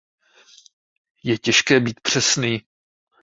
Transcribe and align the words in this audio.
Je 1.23 1.37
těžké 1.39 1.79
být 1.79 1.99
přesný. 1.99 2.65